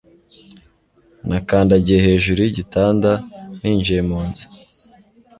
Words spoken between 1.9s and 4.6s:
hejuru yigitanda ninjiye mu nzu